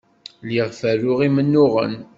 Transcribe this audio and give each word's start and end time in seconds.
Lliɣ 0.45 0.69
ferruɣ 0.79 1.19
imennuɣen. 1.27 1.93